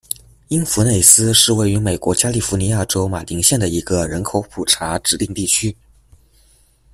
[0.47, 5.77] 因弗内斯是位于美国加利福尼亚州马林县的一个人口普查指定地区。